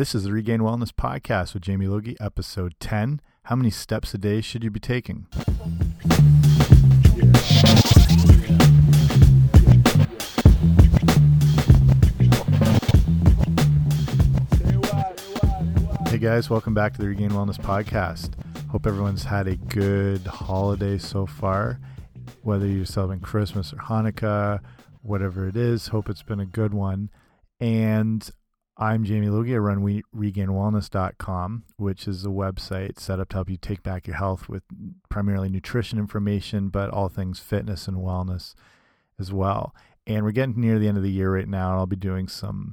This 0.00 0.14
is 0.14 0.24
the 0.24 0.32
Regained 0.32 0.62
Wellness 0.62 0.92
Podcast 0.92 1.52
with 1.52 1.62
Jamie 1.62 1.86
Logie, 1.86 2.16
episode 2.18 2.72
10. 2.80 3.20
How 3.42 3.54
many 3.54 3.68
steps 3.68 4.14
a 4.14 4.16
day 4.16 4.40
should 4.40 4.64
you 4.64 4.70
be 4.70 4.80
taking? 4.80 5.26
Hey 16.08 16.16
guys, 16.16 16.48
welcome 16.48 16.72
back 16.72 16.94
to 16.94 17.02
the 17.02 17.08
Regained 17.08 17.32
Wellness 17.32 17.58
Podcast. 17.58 18.30
Hope 18.70 18.86
everyone's 18.86 19.24
had 19.24 19.46
a 19.48 19.56
good 19.56 20.26
holiday 20.26 20.96
so 20.96 21.26
far, 21.26 21.78
whether 22.40 22.66
you're 22.66 22.86
celebrating 22.86 23.22
Christmas 23.22 23.74
or 23.74 23.76
Hanukkah, 23.76 24.60
whatever 25.02 25.46
it 25.46 25.56
is. 25.56 25.88
Hope 25.88 26.08
it's 26.08 26.22
been 26.22 26.40
a 26.40 26.46
good 26.46 26.72
one. 26.72 27.10
And 27.60 28.30
I'm 28.82 29.04
Jamie 29.04 29.28
Logie. 29.28 29.54
I 29.54 29.58
run 29.58 29.82
we, 29.82 30.02
regainedwellness.com, 30.16 31.64
which 31.76 32.08
is 32.08 32.24
a 32.24 32.28
website 32.28 32.98
set 32.98 33.20
up 33.20 33.28
to 33.28 33.36
help 33.36 33.50
you 33.50 33.58
take 33.58 33.82
back 33.82 34.06
your 34.06 34.16
health 34.16 34.48
with 34.48 34.62
primarily 35.10 35.50
nutrition 35.50 35.98
information, 35.98 36.70
but 36.70 36.88
all 36.88 37.10
things 37.10 37.40
fitness 37.40 37.86
and 37.86 37.98
wellness 37.98 38.54
as 39.18 39.34
well. 39.34 39.74
And 40.06 40.24
we're 40.24 40.30
getting 40.30 40.58
near 40.58 40.78
the 40.78 40.88
end 40.88 40.96
of 40.96 41.02
the 41.02 41.10
year 41.10 41.34
right 41.34 41.46
now. 41.46 41.72
And 41.72 41.78
I'll 41.78 41.86
be 41.86 41.94
doing 41.94 42.26
some 42.26 42.72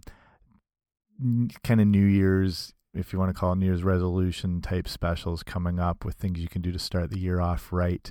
kind 1.65 1.81
of 1.81 1.87
New 1.87 2.05
Year's, 2.05 2.73
if 2.93 3.11
you 3.11 3.19
want 3.19 3.35
to 3.35 3.37
call 3.37 3.51
it 3.51 3.57
New 3.57 3.65
Year's 3.65 3.83
resolution 3.83 4.61
type 4.61 4.87
specials 4.87 5.43
coming 5.43 5.77
up 5.77 6.05
with 6.05 6.15
things 6.15 6.39
you 6.39 6.47
can 6.47 6.61
do 6.61 6.71
to 6.71 6.79
start 6.79 7.11
the 7.11 7.19
year 7.19 7.41
off 7.41 7.73
right. 7.73 8.09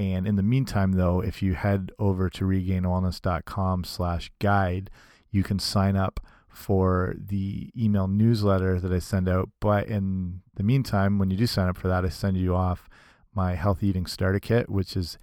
And 0.00 0.26
in 0.26 0.34
the 0.34 0.42
meantime, 0.42 0.94
though, 0.94 1.20
if 1.20 1.44
you 1.44 1.54
head 1.54 1.92
over 2.00 2.28
to 2.28 2.44
regainedwellness.com 2.44 3.84
slash 3.84 4.32
guide, 4.40 4.90
you 5.30 5.44
can 5.44 5.60
sign 5.60 5.94
up 5.94 6.18
for 6.56 7.14
the 7.18 7.70
email 7.76 8.08
newsletter 8.08 8.80
that 8.80 8.92
I 8.92 8.98
send 8.98 9.28
out. 9.28 9.50
But 9.60 9.88
in 9.88 10.40
the 10.54 10.62
meantime, 10.62 11.18
when 11.18 11.30
you 11.30 11.36
do 11.36 11.46
sign 11.46 11.68
up 11.68 11.76
for 11.76 11.88
that, 11.88 12.04
I 12.04 12.08
send 12.08 12.36
you 12.36 12.54
off 12.54 12.88
my 13.34 13.54
healthy 13.54 13.88
eating 13.88 14.06
starter 14.06 14.40
kit, 14.40 14.70
which 14.70 14.96
is 14.96 15.18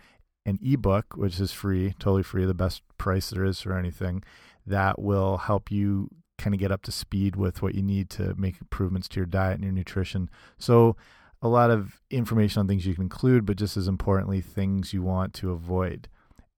an 0.46 0.60
ebook, 0.62 1.16
which 1.16 1.40
is 1.40 1.52
free, 1.52 1.94
totally 2.00 2.24
free, 2.24 2.46
the 2.46 2.54
best 2.54 2.82
price 2.98 3.30
there 3.32 3.46
is 3.46 3.62
for 3.62 3.78
anything 3.78 4.24
that 4.66 5.02
will 5.02 5.38
help 5.38 5.72
you 5.72 6.10
kind 6.38 6.54
of 6.54 6.60
get 6.60 6.72
up 6.72 6.82
to 6.84 6.92
speed 6.92 7.36
with 7.36 7.62
what 7.62 7.76
you 7.76 7.82
need 7.82 8.10
to 8.12 8.36
make 8.38 8.60
improvements 8.60 9.08
to 9.08 9.20
your 9.20 9.26
diet 9.26 9.56
and 9.56 9.64
your 9.64 9.74
nutrition. 9.74 10.30
So, 10.58 10.96
a 11.42 11.48
lot 11.50 11.72
of 11.72 12.02
information 12.10 12.62
on 12.62 12.68
things 12.68 12.86
you 12.86 12.94
can 12.94 13.04
include, 13.04 13.46
but 13.46 13.58
just 13.58 13.76
as 13.76 13.90
importantly, 13.90 14.40
things 14.40 14.94
you 14.94 15.02
want 15.02 15.34
to 15.34 15.52
avoid. 15.52 16.08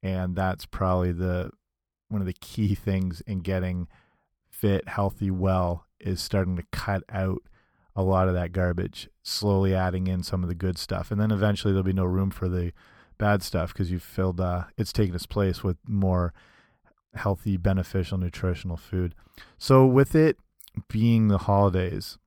And 0.03 0.36
that's 0.36 0.67
probably 0.67 1.11
the 1.11 1.49
one 2.09 2.21
of 2.21 2.27
the 2.27 2.33
key 2.39 2.75
things 2.75 3.21
in 3.25 3.39
getting 3.39 3.88
fit, 4.66 4.88
healthy, 4.88 5.30
well 5.30 5.85
is 5.99 6.19
starting 6.19 6.55
to 6.55 6.63
cut 6.71 7.03
out 7.11 7.44
a 7.95 8.02
lot 8.02 8.27
of 8.27 8.33
that 8.33 8.52
garbage, 8.52 9.08
slowly 9.21 9.75
adding 9.75 10.08
in 10.08 10.23
some 10.23 10.41
of 10.41 10.49
the 10.49 10.55
good 10.55 10.80
stuff. 10.80 11.11
And 11.11 11.21
then 11.21 11.30
eventually 11.30 11.71
there'll 11.71 11.83
be 11.83 11.94
no 11.94 12.03
room 12.03 12.31
for 12.31 12.49
the 12.49 12.73
bad 13.19 13.43
stuff 13.43 13.73
because 13.73 13.91
you've 13.91 14.02
filled, 14.02 14.41
uh, 14.41 14.63
it's 14.75 14.91
taken 14.91 15.13
its 15.13 15.27
place 15.27 15.63
with 15.63 15.77
more 15.88 16.33
healthy, 17.13 17.58
beneficial, 17.58 18.17
nutritional 18.17 18.75
food. 18.75 19.13
So, 19.59 19.86
with 19.86 20.16
it 20.16 20.38
being 20.89 21.27
the 21.27 21.38
holidays, 21.38 22.17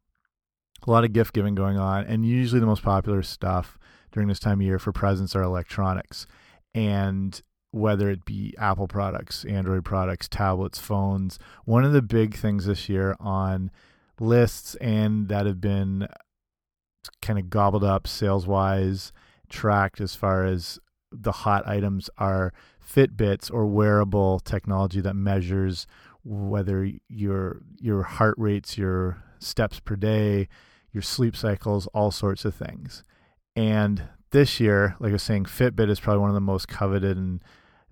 a 0.87 0.91
lot 0.93 1.05
of 1.05 1.13
gift 1.13 1.35
giving 1.35 1.57
going 1.57 1.77
on, 1.77 2.05
and 2.05 2.25
usually 2.25 2.61
the 2.61 2.67
most 2.67 2.85
popular 2.85 3.23
stuff 3.25 3.79
during 4.13 4.29
this 4.29 4.39
time 4.39 4.61
of 4.61 4.67
year 4.67 4.79
for 4.79 4.93
presents 4.93 5.35
are 5.35 5.43
electronics. 5.43 6.29
And 6.73 7.43
whether 7.71 8.11
it 8.11 8.25
be 8.25 8.55
Apple 8.59 8.89
products, 8.89 9.45
Android 9.45 9.85
products, 9.85 10.29
tablets, 10.29 10.79
phones. 10.79 11.39
One 11.65 11.85
of 11.85 11.93
the 11.93 12.03
big 12.03 12.35
things 12.35 12.67
this 12.67 12.89
year 12.89 13.15
on 13.21 13.71
lists 14.21 14.75
and 14.77 15.29
that 15.29 15.47
have 15.47 15.61
been 15.61 16.09
kind 17.21 17.39
of 17.39 17.51
gobbled 17.51 17.85
up 17.85 18.07
sales 18.07 18.47
wise, 18.47 19.13
tracked 19.49 20.01
as 20.01 20.15
far 20.15 20.45
as 20.45 20.79
the 21.11 21.33
hot 21.33 21.67
items 21.67 22.11
are 22.19 22.53
Fitbits 22.87 23.53
or 23.53 23.67
wearable 23.67 24.41
technology 24.41 25.01
that 25.03 25.15
measures 25.15 25.87
whether 26.25 26.91
your 27.09 27.63
your 27.79 28.03
heart 28.03 28.35
rates, 28.39 28.79
your 28.79 29.23
steps 29.39 29.79
per 29.79 29.95
day, 29.95 30.49
your 30.93 31.03
sleep 31.03 31.37
cycles, 31.37 31.87
all 31.89 32.11
sorts 32.11 32.45
of 32.47 32.55
things. 32.55 33.05
And 33.55 34.05
this 34.31 34.59
year, 34.59 34.97
like 35.01 35.11
I 35.11 35.13
was 35.13 35.23
saying, 35.23 35.45
Fitbit 35.45 35.91
is 35.91 36.01
probably 36.01 36.21
one 36.21 36.31
of 36.31 36.35
the 36.35 36.41
most 36.41 36.69
coveted 36.69 37.17
and 37.17 37.43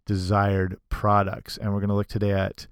desired 0.06 0.78
products. 0.88 1.56
And 1.56 1.72
we're 1.72 1.80
going 1.80 1.88
to 1.88 1.94
look 1.94 2.06
today 2.06 2.32
at 2.32 2.66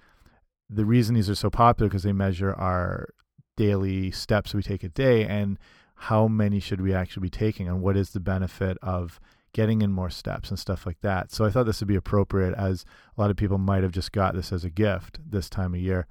the 0.71 0.85
reason 0.85 1.15
these 1.15 1.29
are 1.29 1.35
so 1.35 1.51
popular 1.51 1.89
because 1.89 2.05
they 2.05 2.13
measure 2.13 2.55
our 2.55 3.09
daily 3.57 4.11
steps 4.11 4.55
we 4.55 4.63
take 4.63 4.83
a 4.83 4.89
day 4.89 5.25
and 5.25 5.59
how 5.95 6.27
many 6.27 6.59
should 6.59 6.81
we 6.81 6.93
actually 6.93 7.23
be 7.23 7.31
taking 7.31 7.69
and 7.69 7.83
what 7.83 7.97
is 7.97 8.11
the 8.11 8.21
benefit 8.21 8.77
of 8.83 9.21
getting 9.53 9.83
in 9.83 9.93
more 9.93 10.11
steps 10.11 10.51
and 10.51 10.59
stuff 10.59 10.85
like 10.85 11.01
that. 11.01 11.31
So 11.31 11.45
I 11.45 11.51
thought 11.51 11.65
this 11.65 11.81
would 11.81 11.89
be 11.89 11.95
appropriate 11.95 12.55
as 12.55 12.85
a 13.17 13.21
lot 13.21 13.31
of 13.31 13.37
people 13.37 13.57
might 13.57 13.85
have 13.85 13.93
just 13.93 14.11
got 14.11 14.35
this 14.35 14.53
as 14.53 14.65
a 14.65 14.71
gift 14.71 15.21
this 15.25 15.49
time 15.49 15.75
of 15.75 15.81
year. 15.81 16.07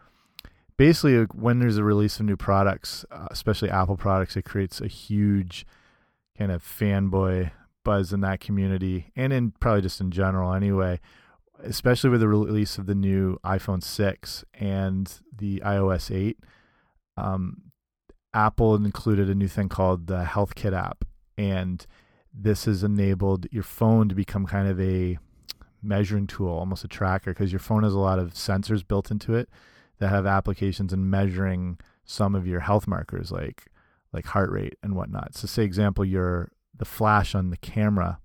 Basically, 0.78 1.25
when 1.33 1.59
there's 1.59 1.78
a 1.78 1.83
release 1.83 2.19
of 2.19 2.25
new 2.25 2.38
products, 2.38 3.06
uh, 3.12 3.28
especially 3.29 3.69
Apple 3.69 3.97
products, 3.97 4.38
it 4.38 4.45
creates 4.45 4.79
a 4.81 4.88
huge 4.88 5.66
kind 6.38 6.51
of 6.51 6.63
fanboy 6.63 7.51
buzz 7.83 8.13
in 8.13 8.21
that 8.21 8.39
community 8.39 9.11
and 9.16 9.33
in 9.33 9.51
probably 9.59 9.81
just 9.81 10.01
in 10.01 10.11
general 10.11 10.53
anyway, 10.53 10.99
especially 11.63 12.09
with 12.09 12.21
the 12.21 12.27
release 12.27 12.77
of 12.77 12.85
the 12.85 12.95
new 12.95 13.38
iPhone 13.44 13.83
6 13.83 14.45
and 14.53 15.19
the 15.35 15.61
iOS 15.66 16.13
8. 16.16 16.38
Um, 17.17 17.71
Apple 18.33 18.75
included 18.75 19.29
a 19.29 19.35
new 19.35 19.47
thing 19.47 19.69
called 19.69 20.07
the 20.07 20.25
Health 20.25 20.55
Kit 20.55 20.73
app, 20.73 21.05
and 21.38 21.85
this 22.33 22.66
has 22.66 22.83
enabled 22.83 23.45
your 23.51 23.63
phone 23.63 24.09
to 24.09 24.15
become 24.15 24.47
kind 24.47 24.67
of 24.67 24.81
a 24.81 25.19
measuring 25.83 26.25
tool, 26.25 26.50
almost 26.50 26.83
a 26.83 26.88
tracker, 26.88 27.31
because 27.31 27.51
your 27.51 27.59
phone 27.59 27.83
has 27.83 27.94
a 27.94 28.00
lot 28.00 28.17
of 28.17 28.33
sensors 28.33 28.88
built 28.88 29.11
into 29.11 29.35
it 29.35 29.50
that 30.00 30.09
have 30.09 30.25
applications 30.25 30.91
in 30.91 31.09
measuring 31.09 31.77
some 32.05 32.33
of 32.33 32.47
your 32.47 32.61
health 32.61 32.88
markers, 32.88 33.31
like 33.31 33.67
like 34.11 34.25
heart 34.25 34.51
rate 34.51 34.75
and 34.83 34.95
whatnot. 34.95 35.35
So, 35.35 35.47
say 35.47 35.63
example, 35.63 36.05
your 36.05 36.51
the 36.83 36.89
flash 36.89 37.33
on 37.33 37.49
the 37.49 37.55
camera 37.55 38.19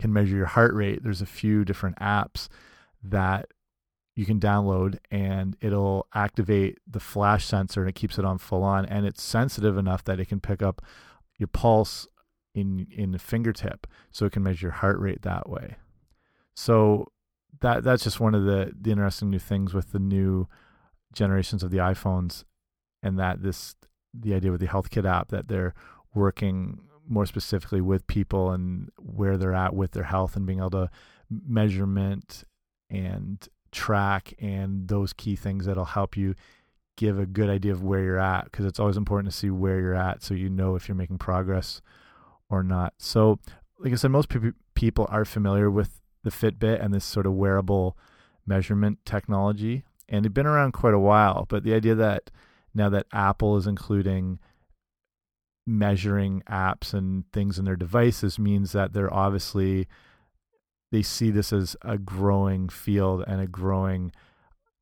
can 0.00 0.10
measure 0.10 0.34
your 0.34 0.46
heart 0.46 0.72
rate. 0.72 1.02
There's 1.02 1.20
a 1.20 1.26
few 1.26 1.66
different 1.66 1.98
apps 1.98 2.48
that 3.02 3.48
you 4.16 4.24
can 4.24 4.40
download 4.40 4.96
and 5.10 5.54
it'll 5.60 6.06
activate 6.14 6.78
the 6.86 6.98
flash 6.98 7.44
sensor 7.44 7.80
and 7.80 7.90
it 7.90 7.94
keeps 7.94 8.18
it 8.18 8.24
on 8.24 8.38
full 8.38 8.62
on 8.62 8.86
and 8.86 9.04
it's 9.04 9.22
sensitive 9.22 9.76
enough 9.76 10.02
that 10.04 10.18
it 10.18 10.28
can 10.28 10.40
pick 10.40 10.62
up 10.62 10.80
your 11.36 11.46
pulse 11.46 12.08
in 12.54 12.86
in 12.90 13.12
the 13.12 13.18
fingertip 13.18 13.86
so 14.10 14.24
it 14.24 14.32
can 14.32 14.42
measure 14.42 14.68
your 14.68 14.72
heart 14.72 14.98
rate 14.98 15.20
that 15.20 15.46
way. 15.46 15.76
So 16.54 17.12
that 17.60 17.84
that's 17.84 18.04
just 18.04 18.18
one 18.18 18.34
of 18.34 18.44
the 18.44 18.72
the 18.80 18.92
interesting 18.92 19.28
new 19.28 19.38
things 19.38 19.74
with 19.74 19.92
the 19.92 19.98
new 19.98 20.48
generations 21.12 21.62
of 21.62 21.70
the 21.70 21.78
iPhones 21.78 22.44
and 23.02 23.18
that 23.18 23.42
this 23.42 23.74
the 24.14 24.32
idea 24.32 24.50
with 24.50 24.60
the 24.60 24.66
health 24.66 24.88
kit 24.88 25.04
app 25.04 25.28
that 25.28 25.48
they're 25.48 25.74
working 26.14 26.80
more 27.10 27.26
specifically 27.26 27.80
with 27.80 28.06
people 28.06 28.50
and 28.50 28.90
where 28.98 29.36
they're 29.36 29.54
at 29.54 29.74
with 29.74 29.92
their 29.92 30.04
health 30.04 30.36
and 30.36 30.46
being 30.46 30.60
able 30.60 30.70
to 30.70 30.90
measurement 31.28 32.44
and 32.88 33.48
track 33.72 34.34
and 34.40 34.88
those 34.88 35.12
key 35.12 35.36
things 35.36 35.66
that'll 35.66 35.84
help 35.84 36.16
you 36.16 36.34
give 36.96 37.18
a 37.18 37.26
good 37.26 37.48
idea 37.48 37.72
of 37.72 37.82
where 37.82 38.02
you're 38.02 38.18
at 38.18 38.44
because 38.44 38.64
it's 38.64 38.80
always 38.80 38.96
important 38.96 39.30
to 39.30 39.36
see 39.36 39.50
where 39.50 39.80
you're 39.80 39.94
at 39.94 40.22
so 40.22 40.34
you 40.34 40.48
know 40.48 40.74
if 40.74 40.88
you're 40.88 40.96
making 40.96 41.18
progress 41.18 41.80
or 42.50 42.62
not. 42.62 42.94
So, 42.98 43.38
like 43.78 43.92
I 43.92 43.96
said, 43.96 44.10
most 44.10 44.28
pe 44.28 44.50
people 44.74 45.06
are 45.08 45.24
familiar 45.24 45.70
with 45.70 46.00
the 46.22 46.30
Fitbit 46.30 46.84
and 46.84 46.92
this 46.92 47.04
sort 47.04 47.26
of 47.26 47.32
wearable 47.32 47.96
measurement 48.46 48.98
technology, 49.04 49.84
and 50.08 50.24
they've 50.24 50.34
been 50.34 50.46
around 50.46 50.72
quite 50.72 50.94
a 50.94 50.98
while. 50.98 51.46
But 51.48 51.62
the 51.62 51.72
idea 51.72 51.94
that 51.94 52.30
now 52.74 52.88
that 52.90 53.06
Apple 53.12 53.56
is 53.56 53.66
including 53.66 54.38
measuring 55.66 56.42
apps 56.48 56.94
and 56.94 57.30
things 57.32 57.58
in 57.58 57.64
their 57.64 57.76
devices 57.76 58.38
means 58.38 58.72
that 58.72 58.92
they're 58.92 59.12
obviously 59.12 59.86
they 60.90 61.02
see 61.02 61.30
this 61.30 61.52
as 61.52 61.76
a 61.82 61.98
growing 61.98 62.68
field 62.68 63.22
and 63.26 63.40
a 63.40 63.46
growing 63.46 64.12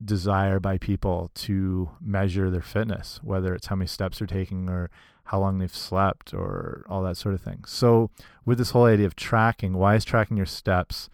desire 0.02 0.60
by 0.60 0.78
people 0.78 1.30
to 1.34 1.90
measure 2.00 2.50
their 2.50 2.62
fitness, 2.62 3.20
whether 3.22 3.54
it's 3.54 3.66
how 3.66 3.76
many 3.76 3.88
steps 3.88 4.18
they're 4.18 4.26
taking 4.26 4.68
or 4.70 4.90
how 5.24 5.40
long 5.40 5.58
they've 5.58 5.74
slept 5.74 6.32
or 6.32 6.86
all 6.88 7.02
that 7.02 7.16
sort 7.16 7.34
of 7.34 7.40
thing. 7.40 7.64
So, 7.66 8.10
with 8.46 8.58
this 8.58 8.70
whole 8.70 8.86
idea 8.86 9.06
of 9.06 9.16
tracking, 9.16 9.74
why 9.74 9.96
is 9.96 10.04
tracking 10.04 10.36
your 10.36 10.46
steps 10.46 11.10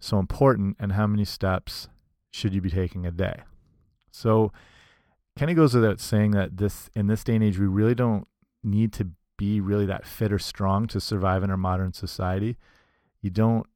so 0.00 0.18
important 0.18 0.76
and 0.80 0.92
how 0.92 1.06
many 1.06 1.24
steps 1.24 1.88
should 2.32 2.54
you 2.54 2.60
be 2.60 2.70
taking 2.70 3.06
a 3.06 3.12
day? 3.12 3.42
So, 4.10 4.50
kind 5.38 5.50
of 5.50 5.56
goes 5.56 5.74
without 5.74 6.00
saying 6.00 6.32
that 6.32 6.56
this 6.56 6.90
in 6.94 7.06
this 7.06 7.22
day 7.22 7.34
and 7.34 7.44
age 7.44 7.58
we 7.58 7.66
really 7.66 7.94
don't 7.94 8.26
need 8.62 8.92
to 8.94 9.08
be 9.36 9.60
really 9.60 9.86
that 9.86 10.06
fit 10.06 10.32
or 10.32 10.38
strong 10.38 10.86
to 10.88 11.00
survive 11.00 11.42
in 11.42 11.50
our 11.50 11.56
modern 11.56 11.92
society. 11.92 12.56
You 13.20 13.30
don't 13.30 13.66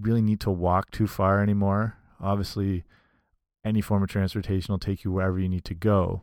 really 0.00 0.22
need 0.22 0.40
to 0.40 0.50
walk 0.50 0.90
too 0.90 1.06
far 1.06 1.42
anymore. 1.42 1.96
Obviously, 2.20 2.84
any 3.64 3.80
form 3.80 4.02
of 4.02 4.08
transportation 4.08 4.72
will 4.72 4.78
take 4.78 5.04
you 5.04 5.12
wherever 5.12 5.38
you 5.38 5.48
need 5.48 5.64
to 5.64 5.74
go. 5.74 6.22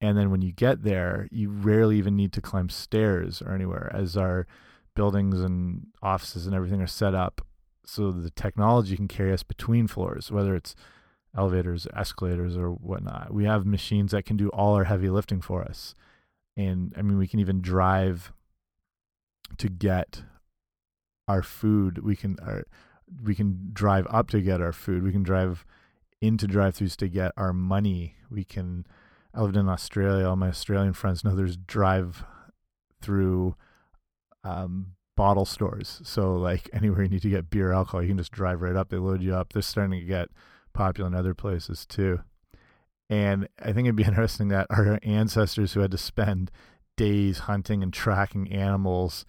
And 0.00 0.16
then 0.16 0.30
when 0.30 0.42
you 0.42 0.52
get 0.52 0.82
there, 0.82 1.28
you 1.30 1.50
rarely 1.50 1.96
even 1.98 2.16
need 2.16 2.32
to 2.32 2.40
climb 2.40 2.68
stairs 2.68 3.42
or 3.42 3.52
anywhere, 3.52 3.90
as 3.94 4.16
our 4.16 4.46
buildings 4.94 5.40
and 5.40 5.86
offices 6.02 6.46
and 6.46 6.54
everything 6.54 6.80
are 6.80 6.86
set 6.86 7.14
up 7.14 7.40
so 7.84 8.10
the 8.10 8.30
technology 8.30 8.96
can 8.96 9.08
carry 9.08 9.32
us 9.32 9.42
between 9.42 9.86
floors, 9.86 10.30
whether 10.30 10.54
it's 10.54 10.74
elevators, 11.36 11.86
escalators, 11.96 12.56
or 12.56 12.70
whatnot. 12.70 13.32
We 13.32 13.44
have 13.44 13.64
machines 13.64 14.12
that 14.12 14.24
can 14.24 14.36
do 14.36 14.48
all 14.50 14.74
our 14.74 14.84
heavy 14.84 15.08
lifting 15.08 15.40
for 15.40 15.62
us. 15.62 15.94
And 16.56 16.92
I 16.96 17.02
mean, 17.02 17.18
we 17.18 17.28
can 17.28 17.40
even 17.40 17.60
drive 17.60 18.32
to 19.58 19.68
get 19.68 20.22
our 21.28 21.42
food. 21.42 22.04
We 22.04 22.16
can 22.16 22.36
our, 22.42 22.64
we 23.22 23.34
can 23.34 23.70
drive 23.72 24.06
up 24.10 24.30
to 24.30 24.40
get 24.40 24.60
our 24.60 24.72
food. 24.72 25.02
We 25.02 25.12
can 25.12 25.22
drive 25.22 25.64
into 26.20 26.46
drive-throughs 26.46 26.96
to 26.96 27.08
get 27.08 27.32
our 27.36 27.52
money. 27.52 28.16
We 28.30 28.44
can. 28.44 28.86
I 29.34 29.42
lived 29.42 29.56
in 29.56 29.68
Australia. 29.68 30.28
All 30.28 30.36
my 30.36 30.48
Australian 30.48 30.92
friends 30.92 31.24
know 31.24 31.34
there's 31.34 31.56
drive-through 31.56 33.56
um, 34.44 34.94
bottle 35.16 35.44
stores. 35.44 36.00
So 36.04 36.34
like 36.34 36.68
anywhere 36.72 37.02
you 37.02 37.08
need 37.08 37.22
to 37.22 37.30
get 37.30 37.50
beer, 37.50 37.72
alcohol, 37.72 38.02
you 38.02 38.08
can 38.08 38.18
just 38.18 38.32
drive 38.32 38.62
right 38.62 38.76
up. 38.76 38.88
They 38.88 38.98
load 38.98 39.22
you 39.22 39.34
up. 39.34 39.52
They're 39.52 39.62
starting 39.62 40.00
to 40.00 40.06
get 40.06 40.28
popular 40.72 41.08
in 41.08 41.14
other 41.14 41.34
places 41.34 41.86
too. 41.86 42.20
And 43.10 43.48
I 43.60 43.72
think 43.72 43.86
it'd 43.86 43.96
be 43.96 44.04
interesting 44.06 44.48
that 44.48 44.66
our 44.70 44.98
ancestors 45.02 45.72
who 45.72 45.80
had 45.80 45.90
to 45.90 45.98
spend 45.98 46.50
days 46.96 47.40
hunting 47.40 47.82
and 47.82 47.92
tracking 47.92 48.52
animals 48.52 49.24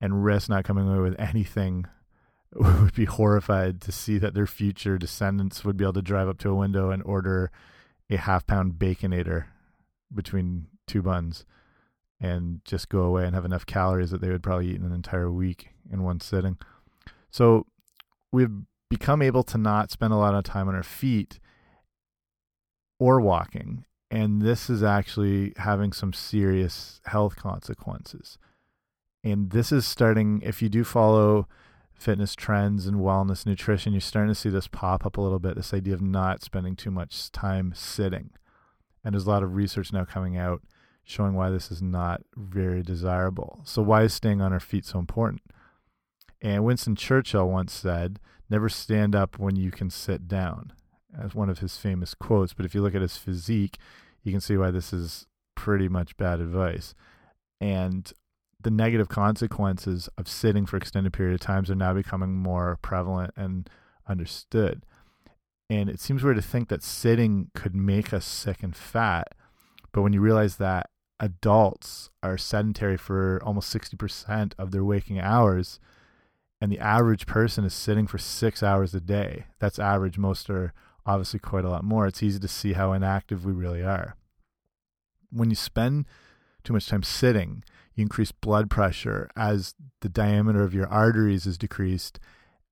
and 0.00 0.24
risk 0.24 0.48
not 0.48 0.64
coming 0.64 0.88
away 0.88 0.98
with 0.98 1.18
anything 1.18 1.86
would 2.54 2.94
be 2.94 3.04
horrified 3.04 3.80
to 3.80 3.92
see 3.92 4.18
that 4.18 4.34
their 4.34 4.46
future 4.46 4.98
descendants 4.98 5.64
would 5.64 5.76
be 5.76 5.84
able 5.84 5.94
to 5.94 6.02
drive 6.02 6.28
up 6.28 6.38
to 6.38 6.50
a 6.50 6.54
window 6.54 6.90
and 6.90 7.02
order 7.04 7.50
a 8.10 8.16
half 8.16 8.46
pound 8.46 8.74
baconator 8.74 9.46
between 10.12 10.66
two 10.86 11.02
buns 11.02 11.44
and 12.20 12.60
just 12.64 12.88
go 12.88 13.00
away 13.00 13.24
and 13.24 13.34
have 13.34 13.44
enough 13.44 13.66
calories 13.66 14.10
that 14.10 14.20
they 14.20 14.30
would 14.30 14.42
probably 14.42 14.68
eat 14.68 14.76
in 14.76 14.84
an 14.84 14.92
entire 14.92 15.30
week 15.30 15.70
in 15.90 16.02
one 16.02 16.20
sitting. 16.20 16.56
So 17.30 17.66
we've 18.30 18.52
become 18.88 19.22
able 19.22 19.42
to 19.44 19.58
not 19.58 19.90
spend 19.90 20.12
a 20.12 20.16
lot 20.16 20.34
of 20.34 20.44
time 20.44 20.68
on 20.68 20.74
our 20.74 20.82
feet 20.82 21.40
or 22.98 23.20
walking. 23.20 23.84
And 24.10 24.42
this 24.42 24.70
is 24.70 24.82
actually 24.82 25.52
having 25.56 25.92
some 25.92 26.12
serious 26.12 27.00
health 27.06 27.36
consequences. 27.36 28.38
And 29.24 29.50
this 29.50 29.72
is 29.72 29.86
starting, 29.86 30.42
if 30.42 30.60
you 30.62 30.68
do 30.68 30.84
follow 30.84 31.48
fitness 31.94 32.34
trends 32.34 32.86
and 32.86 32.98
wellness 32.98 33.46
nutrition, 33.46 33.92
you're 33.92 34.00
starting 34.00 34.32
to 34.32 34.38
see 34.38 34.50
this 34.50 34.68
pop 34.68 35.06
up 35.06 35.16
a 35.16 35.20
little 35.20 35.38
bit 35.38 35.56
this 35.56 35.72
idea 35.72 35.94
of 35.94 36.02
not 36.02 36.42
spending 36.42 36.76
too 36.76 36.90
much 36.90 37.32
time 37.32 37.72
sitting. 37.74 38.30
And 39.02 39.14
there's 39.14 39.26
a 39.26 39.30
lot 39.30 39.42
of 39.42 39.54
research 39.54 39.92
now 39.92 40.04
coming 40.04 40.36
out 40.36 40.62
showing 41.04 41.34
why 41.34 41.50
this 41.50 41.70
is 41.70 41.82
not 41.82 42.22
very 42.36 42.82
desirable. 42.82 43.60
So, 43.64 43.82
why 43.82 44.02
is 44.02 44.14
staying 44.14 44.40
on 44.40 44.52
our 44.52 44.60
feet 44.60 44.84
so 44.84 44.98
important? 44.98 45.42
And 46.40 46.64
Winston 46.64 46.96
Churchill 46.96 47.48
once 47.48 47.72
said, 47.72 48.20
Never 48.50 48.68
stand 48.68 49.14
up 49.14 49.38
when 49.38 49.56
you 49.56 49.70
can 49.70 49.90
sit 49.90 50.28
down, 50.28 50.72
as 51.20 51.34
one 51.34 51.50
of 51.50 51.58
his 51.58 51.76
famous 51.76 52.14
quotes. 52.14 52.52
But 52.52 52.66
if 52.66 52.74
you 52.74 52.82
look 52.82 52.94
at 52.94 53.02
his 53.02 53.16
physique, 53.16 53.78
you 54.22 54.32
can 54.32 54.40
see 54.40 54.56
why 54.56 54.70
this 54.70 54.92
is 54.92 55.26
pretty 55.54 55.88
much 55.88 56.16
bad 56.16 56.40
advice. 56.40 56.94
And 57.60 58.12
the 58.60 58.70
negative 58.70 59.08
consequences 59.08 60.08
of 60.16 60.26
sitting 60.26 60.66
for 60.66 60.76
extended 60.76 61.12
period 61.12 61.34
of 61.34 61.40
times 61.40 61.70
are 61.70 61.74
now 61.74 61.94
becoming 61.94 62.34
more 62.34 62.78
prevalent 62.82 63.32
and 63.36 63.68
understood. 64.08 64.84
And 65.70 65.88
it 65.88 66.00
seems 66.00 66.22
weird 66.22 66.36
to 66.36 66.42
think 66.42 66.68
that 66.68 66.82
sitting 66.82 67.50
could 67.54 67.74
make 67.74 68.12
us 68.12 68.24
sick 68.24 68.62
and 68.62 68.74
fat. 68.74 69.34
But 69.92 70.02
when 70.02 70.12
you 70.12 70.20
realize 70.20 70.56
that 70.56 70.90
adults 71.20 72.10
are 72.22 72.36
sedentary 72.36 72.96
for 72.96 73.40
almost 73.42 73.74
60% 73.74 74.52
of 74.58 74.70
their 74.72 74.84
waking 74.84 75.20
hours 75.20 75.78
and 76.60 76.72
the 76.72 76.78
average 76.78 77.26
person 77.26 77.64
is 77.64 77.74
sitting 77.74 78.06
for 78.06 78.18
six 78.18 78.62
hours 78.62 78.94
a 78.94 79.00
day 79.00 79.44
that's 79.58 79.78
average 79.78 80.18
most 80.18 80.50
are 80.50 80.72
obviously 81.06 81.40
quite 81.40 81.64
a 81.64 81.70
lot 81.70 81.84
more. 81.84 82.06
It's 82.06 82.22
easy 82.22 82.38
to 82.38 82.48
see 82.48 82.72
how 82.72 82.92
inactive 82.92 83.44
we 83.44 83.52
really 83.52 83.82
are. 83.82 84.16
When 85.30 85.50
you 85.50 85.56
spend 85.56 86.06
too 86.62 86.72
much 86.72 86.86
time 86.86 87.02
sitting 87.02 87.62
you 87.94 88.02
increase 88.02 88.32
blood 88.32 88.70
pressure 88.70 89.30
as 89.36 89.74
the 90.00 90.08
diameter 90.08 90.62
of 90.62 90.74
your 90.74 90.88
arteries 90.88 91.46
is 91.46 91.58
decreased 91.58 92.18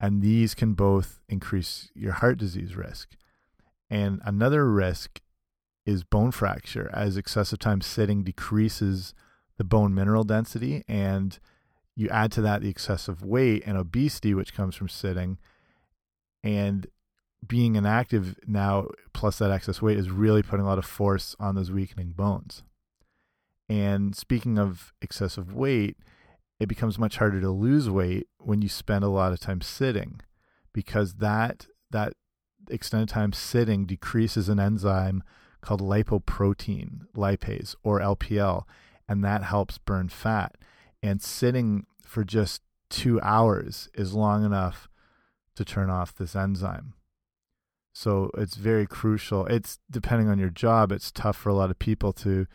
and 0.01 0.21
these 0.21 0.55
can 0.55 0.75
both 0.75 1.21
increase 1.29 1.91
your 1.95 2.13
heart 2.13 2.39
disease 2.39 2.75
risk. 2.75 3.11
And 3.89 4.21
another 4.25 4.69
risk 4.71 5.21
is 5.87 6.03
bone 6.03 6.33
fracture 6.33 6.91
as 6.93 7.17
excessive 7.17 7.59
time 7.59 7.81
sitting 7.81 8.25
decreases 8.25 9.15
the 9.59 9.65
bone 9.65 9.95
mineral 9.95 10.25
density 10.25 10.83
and 10.89 11.39
you 11.95 12.09
add 12.09 12.33
to 12.33 12.41
that 12.41 12.63
the 12.63 12.69
excessive 12.69 13.25
weight 13.25 13.63
and 13.67 13.77
obesity 13.77 14.35
which 14.35 14.55
comes 14.55 14.75
from 14.75 14.89
sitting 14.89 15.39
and 16.43 16.87
being 17.47 17.77
inactive 17.77 18.37
now 18.47 18.87
plus 19.13 19.39
that 19.39 19.51
excess 19.51 19.83
weight 19.83 19.99
is 19.99 20.11
really 20.11 20.43
putting 20.43 20.65
a 20.65 20.69
lot 20.69 20.79
of 20.79 20.85
force 20.85 21.35
on 21.41 21.55
those 21.55 21.71
weakening 21.71 22.13
bones 22.13 22.63
and 23.69 24.15
speaking 24.15 24.59
of 24.59 24.93
excessive 25.03 25.53
weight 25.53 25.97
it 26.61 26.69
becomes 26.69 26.99
much 26.99 27.17
harder 27.17 27.41
to 27.41 27.51
lose 27.51 27.91
weight 27.91 28.29
when 28.39 28.63
you 28.63 28.69
spend 28.69 29.03
a 29.03 29.09
lot 29.09 29.33
of 29.33 29.41
time 29.41 29.61
sitting 29.61 30.21
because 30.73 31.15
that 31.15 31.67
that 31.91 32.13
extended 32.71 33.09
time 33.09 33.33
sitting 33.33 33.85
decreases 33.85 34.49
an 34.49 34.59
enzyme 34.59 35.23
called 35.61 35.81
lipoprotein 35.81 37.07
lipase 37.17 37.75
or 37.83 38.01
LPL, 38.01 38.65
and 39.09 39.25
that 39.25 39.45
helps 39.45 39.79
burn 39.79 40.09
fat. 40.09 40.57
And 41.03 41.23
sitting 41.23 41.87
for 42.05 42.25
just 42.25 42.63
two 42.91 43.21
hours 43.21 43.89
is 43.95 44.15
long 44.15 44.45
enough 44.45 44.89
to 45.57 45.65
turn 45.65 45.91
off 45.91 46.15
this 46.15 46.37
enzyme. 46.37 46.95
So 47.93 48.31
it's 48.39 48.57
very 48.57 48.87
crucial. 48.87 49.47
It's 49.47 49.79
depending 49.91 50.29
on 50.29 50.39
your 50.39 50.51
job, 50.51 50.93
it's 50.93 51.13
tough 51.13 51.37
for 51.37 51.51
a 51.51 51.55
lot 51.55 51.71
of 51.71 51.79
people 51.79 52.13
to 52.15 52.47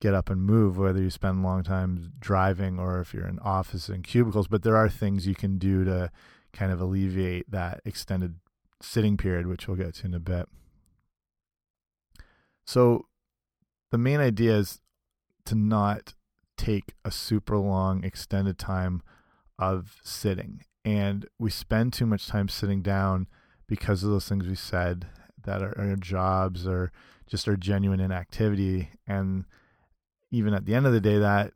get 0.00 0.14
up 0.14 0.30
and 0.30 0.40
move, 0.40 0.78
whether 0.78 1.00
you 1.00 1.10
spend 1.10 1.42
long 1.42 1.62
time 1.62 2.12
driving 2.18 2.78
or 2.78 3.00
if 3.00 3.12
you're 3.12 3.28
in 3.28 3.38
office 3.40 3.88
and 3.88 4.02
cubicles. 4.02 4.48
But 4.48 4.62
there 4.62 4.76
are 4.76 4.88
things 4.88 5.26
you 5.26 5.34
can 5.34 5.58
do 5.58 5.84
to 5.84 6.10
kind 6.52 6.72
of 6.72 6.80
alleviate 6.80 7.50
that 7.50 7.80
extended 7.84 8.36
sitting 8.80 9.16
period, 9.16 9.46
which 9.46 9.68
we'll 9.68 9.76
get 9.76 9.94
to 9.96 10.06
in 10.06 10.14
a 10.14 10.20
bit. 10.20 10.48
So 12.64 13.06
the 13.90 13.98
main 13.98 14.20
idea 14.20 14.56
is 14.56 14.80
to 15.44 15.54
not 15.54 16.14
take 16.56 16.94
a 17.04 17.10
super 17.10 17.58
long 17.58 18.04
extended 18.04 18.58
time 18.58 19.02
of 19.58 19.98
sitting. 20.02 20.62
And 20.84 21.26
we 21.38 21.50
spend 21.50 21.92
too 21.92 22.06
much 22.06 22.26
time 22.26 22.48
sitting 22.48 22.80
down 22.80 23.26
because 23.70 24.02
of 24.02 24.10
those 24.10 24.28
things 24.28 24.48
we 24.48 24.56
said 24.56 25.06
that 25.44 25.62
are 25.62 25.78
our 25.78 25.94
jobs 25.94 26.66
or 26.66 26.90
just 27.28 27.48
our 27.48 27.56
genuine 27.56 28.00
inactivity. 28.00 28.90
And 29.06 29.44
even 30.32 30.52
at 30.52 30.66
the 30.66 30.74
end 30.74 30.86
of 30.86 30.92
the 30.92 31.00
day, 31.00 31.18
that 31.18 31.52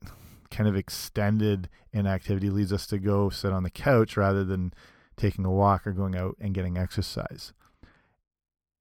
kind 0.49 0.68
of 0.68 0.76
extended 0.76 1.68
inactivity 1.92 2.50
leads 2.50 2.73
us 2.73 2.87
to 2.87 2.99
go 2.99 3.30
sit 3.30 3.52
on 3.52 3.64
the 3.64 3.71
couch 3.71 4.16
rather 4.16 4.44
than 4.44 4.73
taking 5.16 5.44
a 5.44 5.50
walk 5.50 5.88
or 5.88 5.92
going 5.92 6.14
out 6.14 6.37
and 6.40 6.54
getting 6.54 6.78
exercise. 6.78 7.52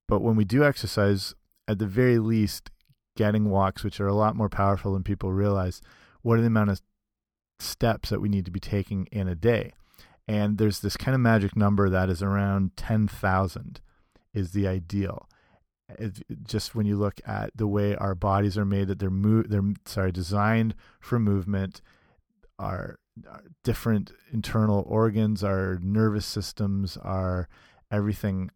But 0.06 0.22
when 0.22 0.36
we 0.36 0.44
do 0.44 0.64
exercise, 0.64 1.34
at 1.66 1.80
the 1.80 1.86
very 1.86 2.20
least, 2.20 2.70
getting 3.16 3.50
walks, 3.50 3.82
which 3.82 4.00
are 4.00 4.06
a 4.06 4.14
lot 4.14 4.36
more 4.36 4.48
powerful 4.48 4.92
than 4.92 5.02
people 5.02 5.32
realize. 5.32 5.80
What 6.22 6.38
are 6.38 6.42
the 6.42 6.46
amount 6.48 6.70
of 6.70 6.82
steps 7.58 8.10
that 8.10 8.20
we 8.20 8.28
need 8.28 8.44
to 8.44 8.50
be 8.52 8.60
taking 8.60 9.06
in 9.10 9.26
a 9.26 9.34
day? 9.34 9.72
And 10.26 10.58
there's 10.58 10.80
this 10.80 10.96
kind 10.96 11.14
of 11.14 11.20
magic 11.20 11.56
number 11.56 11.90
that 11.90 12.08
is 12.08 12.22
around 12.22 12.76
10,000 12.76 13.80
is 14.32 14.52
the 14.52 14.66
ideal. 14.66 15.28
It, 15.98 16.22
just 16.42 16.74
when 16.74 16.86
you 16.86 16.96
look 16.96 17.20
at 17.26 17.50
the 17.54 17.66
way 17.66 17.94
our 17.94 18.14
bodies 18.14 18.56
are 18.56 18.64
made, 18.64 18.88
that 18.88 18.98
they're 18.98 19.10
move, 19.10 19.50
they're 19.50 19.74
sorry, 19.84 20.12
designed 20.12 20.74
for 20.98 21.18
movement. 21.18 21.82
Our, 22.58 22.98
our 23.30 23.42
different 23.64 24.12
internal 24.32 24.84
organs, 24.86 25.44
our 25.44 25.78
nervous 25.82 26.24
systems, 26.24 26.96
our 26.96 27.48
everything 27.90 28.50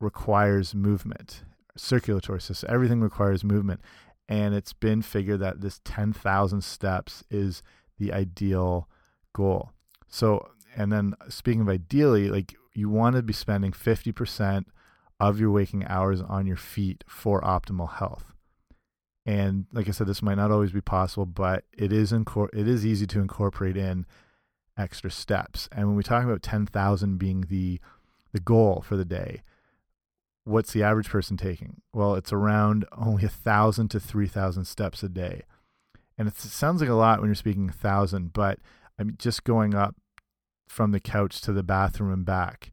requires 0.00 0.74
movement 0.74 1.44
circulatory 1.76 2.40
system. 2.40 2.68
Everything 2.72 3.00
requires 3.00 3.44
movement. 3.44 3.80
And 4.28 4.54
it's 4.54 4.72
been 4.72 5.02
figured 5.02 5.40
that 5.40 5.60
this 5.60 5.80
10,000 5.84 6.62
steps 6.62 7.24
is 7.30 7.62
the 7.98 8.12
ideal 8.12 8.88
goal. 9.34 9.72
So, 10.08 10.48
and 10.74 10.92
then 10.92 11.14
speaking 11.28 11.62
of 11.62 11.68
ideally, 11.68 12.28
like 12.28 12.54
you 12.74 12.88
want 12.88 13.16
to 13.16 13.22
be 13.22 13.32
spending 13.32 13.72
50% 13.72 14.64
of 15.20 15.38
your 15.38 15.50
waking 15.50 15.84
hours 15.86 16.20
on 16.20 16.46
your 16.46 16.56
feet 16.56 17.04
for 17.06 17.40
optimal 17.40 17.94
health. 17.94 18.32
And 19.24 19.66
like 19.72 19.88
I 19.88 19.92
said, 19.92 20.06
this 20.06 20.22
might 20.22 20.34
not 20.34 20.50
always 20.50 20.72
be 20.72 20.80
possible, 20.80 21.24
but 21.24 21.64
it 21.72 21.92
is 21.92 22.12
it 22.12 22.68
is 22.68 22.84
easy 22.84 23.06
to 23.06 23.20
incorporate 23.20 23.76
in 23.76 24.04
extra 24.76 25.10
steps. 25.10 25.68
And 25.72 25.86
when 25.86 25.96
we 25.96 26.02
talk 26.02 26.24
about 26.24 26.42
10,000 26.42 27.18
being 27.18 27.42
the 27.48 27.80
the 28.32 28.40
goal 28.40 28.82
for 28.86 28.96
the 28.96 29.04
day, 29.04 29.42
what's 30.42 30.72
the 30.72 30.82
average 30.82 31.08
person 31.08 31.36
taking? 31.36 31.80
Well, 31.92 32.16
it's 32.16 32.32
around 32.32 32.84
only 32.96 33.24
a 33.24 33.28
thousand 33.28 33.88
to 33.88 34.00
three 34.00 34.26
thousand 34.26 34.66
steps 34.66 35.02
a 35.02 35.08
day, 35.08 35.42
and 36.18 36.28
it 36.28 36.36
sounds 36.36 36.80
like 36.80 36.90
a 36.90 36.94
lot 36.94 37.20
when 37.20 37.28
you're 37.28 37.34
speaking 37.36 37.68
a 37.68 37.72
thousand, 37.72 38.32
but 38.32 38.58
I'm 38.98 39.16
just 39.18 39.44
going 39.44 39.74
up 39.74 39.94
from 40.66 40.90
the 40.92 41.00
couch 41.00 41.40
to 41.42 41.52
the 41.52 41.62
bathroom 41.62 42.12
and 42.12 42.24
back 42.24 42.72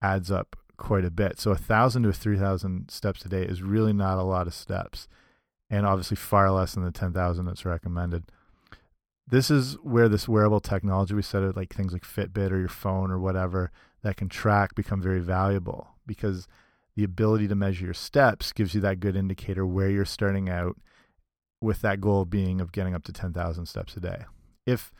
adds 0.00 0.30
up 0.30 0.56
quite 0.76 1.04
a 1.04 1.10
bit. 1.10 1.38
So 1.38 1.50
a 1.50 1.56
thousand 1.56 2.02
to 2.04 2.12
three 2.12 2.38
thousand 2.38 2.90
steps 2.90 3.24
a 3.24 3.28
day 3.28 3.42
is 3.42 3.62
really 3.62 3.92
not 3.92 4.18
a 4.18 4.22
lot 4.22 4.46
of 4.46 4.54
steps, 4.54 5.08
and 5.70 5.86
obviously 5.86 6.16
far 6.16 6.50
less 6.50 6.74
than 6.74 6.84
the 6.84 6.90
ten 6.90 7.12
thousand 7.12 7.46
that's 7.46 7.64
recommended. 7.64 8.24
This 9.28 9.50
is 9.50 9.74
where 9.82 10.08
this 10.08 10.28
wearable 10.28 10.60
technology 10.60 11.14
we 11.14 11.22
said 11.22 11.42
it 11.42 11.56
like 11.56 11.72
things 11.72 11.92
like 11.92 12.02
Fitbit 12.02 12.50
or 12.50 12.58
your 12.58 12.68
phone 12.68 13.10
or 13.10 13.18
whatever 13.18 13.70
that 14.02 14.16
can 14.16 14.28
track 14.28 14.74
become 14.74 15.00
very 15.00 15.20
valuable 15.20 15.88
because 16.06 16.48
the 16.96 17.04
ability 17.04 17.48
to 17.48 17.54
measure 17.54 17.84
your 17.84 17.94
steps 17.94 18.52
gives 18.52 18.74
you 18.74 18.80
that 18.80 19.00
good 19.00 19.16
indicator 19.16 19.64
where 19.64 19.88
you're 19.88 20.04
starting 20.04 20.50
out 20.50 20.76
with 21.60 21.80
that 21.80 22.00
goal 22.00 22.24
being 22.24 22.60
of 22.60 22.72
getting 22.72 22.94
up 22.94 23.04
to 23.04 23.12
10,000 23.12 23.66
steps 23.66 23.96
a 23.96 24.00
day. 24.00 24.24
If 24.66 24.92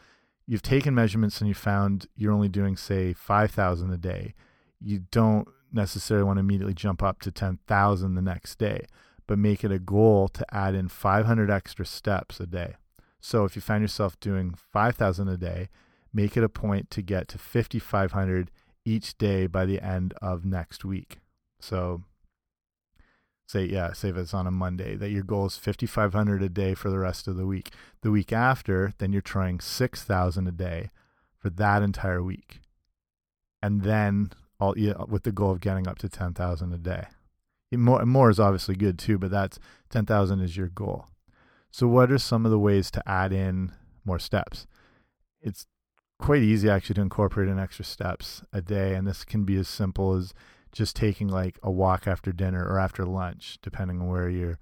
you've 0.46 0.62
taken 0.62 0.94
measurements 0.94 1.40
and 1.40 1.48
you 1.48 1.54
found 1.54 2.06
you're 2.16 2.32
only 2.32 2.48
doing 2.48 2.76
say 2.76 3.12
5,000 3.12 3.90
a 3.90 3.96
day, 3.96 4.34
you 4.80 5.04
don't 5.10 5.48
necessarily 5.72 6.24
want 6.24 6.36
to 6.36 6.40
immediately 6.40 6.74
jump 6.74 7.02
up 7.02 7.20
to 7.20 7.30
10,000 7.30 8.14
the 8.14 8.22
next 8.22 8.58
day, 8.58 8.86
but 9.26 9.38
make 9.38 9.64
it 9.64 9.72
a 9.72 9.78
goal 9.78 10.28
to 10.28 10.44
add 10.54 10.74
in 10.74 10.88
500 10.88 11.50
extra 11.50 11.86
steps 11.86 12.40
a 12.40 12.46
day. 12.46 12.74
So 13.20 13.44
if 13.44 13.54
you 13.54 13.62
find 13.62 13.82
yourself 13.82 14.18
doing 14.20 14.54
5,000 14.72 15.28
a 15.28 15.36
day, 15.36 15.68
make 16.12 16.36
it 16.36 16.44
a 16.44 16.48
point 16.48 16.90
to 16.90 17.02
get 17.02 17.28
to 17.28 17.38
5,500 17.38 18.50
each 18.84 19.16
day 19.16 19.46
by 19.46 19.64
the 19.64 19.80
end 19.80 20.12
of 20.20 20.44
next 20.44 20.84
week. 20.84 21.18
So 21.60 22.02
say 23.46 23.64
yeah, 23.64 23.92
say 23.92 24.08
if 24.08 24.16
it's 24.16 24.34
on 24.34 24.46
a 24.46 24.50
Monday 24.50 24.96
that 24.96 25.10
your 25.10 25.22
goal 25.22 25.46
is 25.46 25.56
5500 25.56 26.42
a 26.42 26.48
day 26.48 26.74
for 26.74 26.90
the 26.90 26.98
rest 26.98 27.28
of 27.28 27.36
the 27.36 27.46
week. 27.46 27.70
The 28.02 28.10
week 28.10 28.32
after, 28.32 28.92
then 28.98 29.12
you're 29.12 29.22
trying 29.22 29.60
6000 29.60 30.46
a 30.46 30.52
day 30.52 30.90
for 31.36 31.50
that 31.50 31.82
entire 31.82 32.22
week. 32.22 32.60
And 33.62 33.82
then 33.82 34.30
all 34.58 34.74
with 35.08 35.24
the 35.24 35.32
goal 35.32 35.50
of 35.50 35.60
getting 35.60 35.88
up 35.88 35.98
to 35.98 36.08
10,000 36.08 36.72
a 36.72 36.78
day. 36.78 37.06
More 37.72 38.04
more 38.04 38.30
is 38.30 38.40
obviously 38.40 38.76
good 38.76 38.98
too, 38.98 39.18
but 39.18 39.30
that's 39.30 39.58
10,000 39.90 40.40
is 40.40 40.56
your 40.56 40.68
goal. 40.68 41.06
So 41.70 41.88
what 41.88 42.12
are 42.12 42.18
some 42.18 42.44
of 42.44 42.50
the 42.50 42.58
ways 42.58 42.90
to 42.92 43.08
add 43.08 43.32
in 43.32 43.72
more 44.04 44.18
steps? 44.18 44.66
It's 45.40 45.66
quite 46.18 46.42
easy 46.42 46.70
actually 46.70 46.94
to 46.94 47.00
incorporate 47.00 47.48
in 47.48 47.58
extra 47.58 47.84
steps 47.84 48.42
a 48.52 48.62
day 48.62 48.94
and 48.94 49.06
this 49.06 49.24
can 49.24 49.44
be 49.44 49.56
as 49.56 49.68
simple 49.68 50.14
as 50.14 50.32
just 50.72 50.96
taking 50.96 51.28
like 51.28 51.58
a 51.62 51.70
walk 51.70 52.06
after 52.06 52.32
dinner 52.32 52.64
or 52.64 52.78
after 52.78 53.04
lunch, 53.04 53.58
depending 53.62 54.00
on 54.00 54.08
where 54.08 54.28
you're 54.28 54.58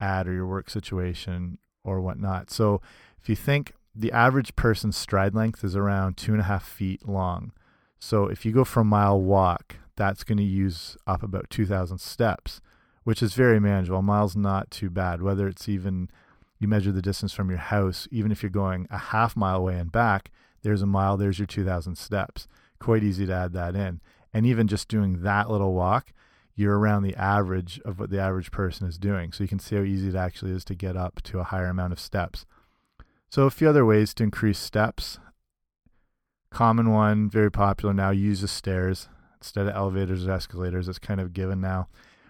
at 0.00 0.28
or 0.28 0.32
your 0.32 0.46
work 0.46 0.70
situation 0.70 1.58
or 1.82 2.00
whatnot. 2.00 2.50
So 2.50 2.80
if 3.20 3.28
you 3.28 3.36
think 3.36 3.72
the 3.94 4.12
average 4.12 4.56
person's 4.56 4.96
stride 4.96 5.34
length 5.34 5.64
is 5.64 5.76
around 5.76 6.16
two 6.16 6.32
and 6.32 6.40
a 6.40 6.44
half 6.44 6.66
feet 6.66 7.08
long. 7.08 7.52
So 7.98 8.26
if 8.26 8.44
you 8.44 8.52
go 8.52 8.64
for 8.64 8.80
a 8.80 8.84
mile 8.84 9.20
walk, 9.20 9.76
that's 9.96 10.24
going 10.24 10.38
to 10.38 10.44
use 10.44 10.96
up 11.06 11.22
about 11.22 11.48
2,000 11.50 11.98
steps, 11.98 12.60
which 13.04 13.22
is 13.22 13.34
very 13.34 13.60
manageable. 13.60 14.00
A 14.00 14.02
mile's 14.02 14.34
not 14.34 14.70
too 14.70 14.90
bad, 14.90 15.22
whether 15.22 15.46
it's 15.46 15.68
even 15.68 16.10
you 16.58 16.66
measure 16.66 16.92
the 16.92 17.02
distance 17.02 17.32
from 17.32 17.50
your 17.50 17.58
house, 17.58 18.08
even 18.10 18.32
if 18.32 18.42
you're 18.42 18.50
going 18.50 18.86
a 18.90 18.98
half 18.98 19.36
mile 19.36 19.58
away 19.58 19.78
and 19.78 19.92
back, 19.92 20.30
there's 20.62 20.82
a 20.82 20.86
mile, 20.86 21.16
there's 21.16 21.38
your 21.38 21.46
2,000 21.46 21.96
steps. 21.96 22.48
Quite 22.80 23.04
easy 23.04 23.26
to 23.26 23.32
add 23.32 23.52
that 23.52 23.76
in. 23.76 24.00
And 24.34 24.44
even 24.44 24.66
just 24.66 24.88
doing 24.88 25.22
that 25.22 25.48
little 25.48 25.72
walk, 25.72 26.12
you're 26.56 26.78
around 26.78 27.04
the 27.04 27.14
average 27.14 27.80
of 27.84 27.98
what 27.98 28.10
the 28.10 28.20
average 28.20 28.50
person 28.50 28.86
is 28.86 28.98
doing. 28.98 29.32
So 29.32 29.44
you 29.44 29.48
can 29.48 29.58
see 29.60 29.76
how 29.76 29.82
easy 29.82 30.08
it 30.08 30.14
actually 30.14 30.50
is 30.50 30.64
to 30.66 30.74
get 30.74 30.96
up 30.96 31.22
to 31.22 31.38
a 31.38 31.44
higher 31.44 31.68
amount 31.68 31.92
of 31.92 32.00
steps. 32.00 32.44
So 33.30 33.44
a 33.44 33.50
few 33.50 33.68
other 33.68 33.86
ways 33.86 34.12
to 34.14 34.24
increase 34.24 34.58
steps. 34.58 35.18
Common 36.50 36.90
one, 36.90 37.30
very 37.30 37.50
popular 37.50 37.94
now, 37.94 38.10
use 38.10 38.40
the 38.40 38.48
stairs 38.48 39.08
instead 39.40 39.66
of 39.66 39.74
elevators 39.74 40.26
or 40.26 40.32
escalators. 40.32 40.88
It's 40.88 40.98
kind 40.98 41.20
of 41.20 41.32
given 41.32 41.60
now. 41.60 41.88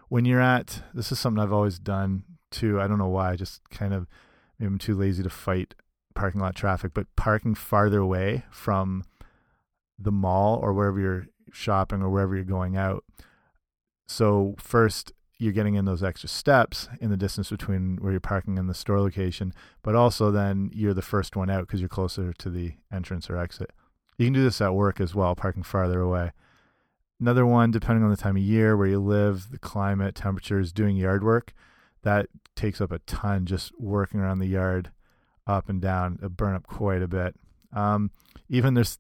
When 0.08 0.24
you're 0.24 0.40
at, 0.40 0.82
this 0.94 1.10
is 1.10 1.18
something 1.18 1.42
I've 1.42 1.52
always 1.52 1.78
done 1.78 2.24
too. 2.50 2.80
I 2.80 2.86
don't 2.86 2.98
know 2.98 3.08
why, 3.08 3.32
I 3.32 3.36
just 3.36 3.68
kind 3.70 3.92
of, 3.92 4.06
maybe 4.58 4.68
I'm 4.68 4.78
too 4.78 4.94
lazy 4.94 5.22
to 5.22 5.30
fight 5.30 5.74
parking 6.14 6.40
lot 6.40 6.54
traffic, 6.54 6.92
but 6.94 7.06
parking 7.16 7.54
farther 7.54 7.98
away 7.98 8.44
from 8.50 9.04
the 9.98 10.12
mall 10.12 10.58
or 10.62 10.72
wherever 10.72 11.00
you're 11.00 11.26
shopping 11.52 12.02
or 12.02 12.10
wherever 12.10 12.34
you're 12.34 12.44
going 12.44 12.76
out. 12.76 13.04
So 14.06 14.54
first 14.58 15.12
you're 15.38 15.52
getting 15.52 15.74
in 15.74 15.84
those 15.84 16.02
extra 16.02 16.28
steps 16.28 16.88
in 17.00 17.10
the 17.10 17.16
distance 17.16 17.50
between 17.50 17.96
where 17.96 18.12
you're 18.12 18.20
parking 18.20 18.58
and 18.58 18.68
the 18.68 18.74
store 18.74 19.00
location, 19.00 19.52
but 19.82 19.94
also 19.94 20.30
then 20.30 20.70
you're 20.72 20.94
the 20.94 21.02
first 21.02 21.36
one 21.36 21.50
out 21.50 21.66
because 21.66 21.80
you're 21.80 21.88
closer 21.88 22.32
to 22.32 22.50
the 22.50 22.74
entrance 22.92 23.28
or 23.28 23.36
exit. 23.36 23.70
You 24.16 24.26
can 24.26 24.32
do 24.32 24.44
this 24.44 24.60
at 24.60 24.74
work 24.74 25.00
as 25.00 25.14
well, 25.14 25.34
parking 25.34 25.64
farther 25.64 26.00
away. 26.00 26.32
Another 27.20 27.44
one, 27.44 27.70
depending 27.70 28.04
on 28.04 28.10
the 28.10 28.16
time 28.16 28.36
of 28.36 28.42
year, 28.42 28.76
where 28.76 28.86
you 28.86 29.00
live, 29.00 29.50
the 29.50 29.58
climate, 29.58 30.14
temperatures, 30.14 30.72
doing 30.72 30.96
yard 30.96 31.24
work, 31.24 31.52
that 32.02 32.28
takes 32.54 32.80
up 32.80 32.92
a 32.92 32.98
ton 33.00 33.46
just 33.46 33.72
working 33.78 34.20
around 34.20 34.38
the 34.38 34.46
yard 34.46 34.92
up 35.46 35.68
and 35.68 35.80
down. 35.80 36.18
Burn 36.36 36.54
up 36.54 36.66
quite 36.66 37.02
a 37.02 37.08
bit. 37.08 37.34
Um, 37.74 38.10
even 38.48 38.74
there's 38.74 38.98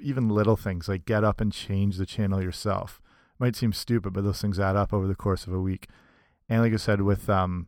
even 0.00 0.28
little 0.28 0.56
things 0.56 0.88
like 0.88 1.04
get 1.04 1.24
up 1.24 1.40
and 1.40 1.52
change 1.52 1.96
the 1.96 2.06
channel 2.06 2.42
yourself. 2.42 3.00
Might 3.38 3.56
seem 3.56 3.72
stupid, 3.72 4.12
but 4.12 4.24
those 4.24 4.40
things 4.40 4.60
add 4.60 4.76
up 4.76 4.92
over 4.92 5.06
the 5.06 5.14
course 5.14 5.46
of 5.46 5.52
a 5.52 5.60
week. 5.60 5.88
And 6.48 6.62
like 6.62 6.72
I 6.72 6.76
said, 6.76 7.02
with 7.02 7.28
um, 7.28 7.66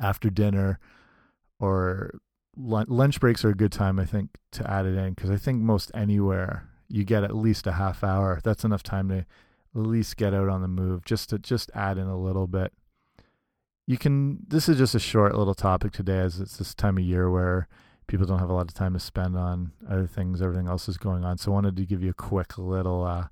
after 0.00 0.30
dinner 0.30 0.78
or 1.60 2.18
lunch 2.56 3.20
breaks 3.20 3.44
are 3.44 3.50
a 3.50 3.54
good 3.54 3.72
time, 3.72 3.98
I 3.98 4.04
think, 4.04 4.30
to 4.52 4.68
add 4.68 4.86
it 4.86 4.96
in 4.96 5.14
because 5.14 5.30
I 5.30 5.36
think 5.36 5.62
most 5.62 5.90
anywhere 5.94 6.68
you 6.88 7.04
get 7.04 7.24
at 7.24 7.36
least 7.36 7.66
a 7.66 7.72
half 7.72 8.02
hour. 8.02 8.40
That's 8.42 8.64
enough 8.64 8.82
time 8.82 9.08
to 9.10 9.18
at 9.18 9.26
least 9.74 10.16
get 10.16 10.34
out 10.34 10.48
on 10.48 10.62
the 10.62 10.68
move, 10.68 11.04
just 11.04 11.30
to 11.30 11.38
just 11.38 11.70
add 11.74 11.98
in 11.98 12.06
a 12.06 12.18
little 12.18 12.46
bit. 12.46 12.72
You 13.86 13.98
can. 13.98 14.38
This 14.48 14.68
is 14.68 14.78
just 14.78 14.94
a 14.94 15.00
short 15.00 15.36
little 15.36 15.54
topic 15.54 15.92
today, 15.92 16.18
as 16.18 16.40
it's 16.40 16.56
this 16.56 16.74
time 16.74 16.98
of 16.98 17.04
year 17.04 17.30
where 17.30 17.68
people 18.06 18.26
don't 18.26 18.38
have 18.38 18.50
a 18.50 18.54
lot 18.54 18.68
of 18.68 18.74
time 18.74 18.92
to 18.92 19.00
spend 19.00 19.36
on 19.36 19.72
other 19.88 20.06
things. 20.06 20.40
Everything 20.40 20.68
else 20.68 20.88
is 20.88 20.98
going 20.98 21.24
on. 21.24 21.38
So 21.38 21.50
I 21.50 21.54
wanted 21.54 21.76
to 21.76 21.84
give 21.84 22.02
you 22.02 22.10
a 22.10 22.14
quick 22.14 22.56
little 22.56 23.04
uh, 23.04 23.26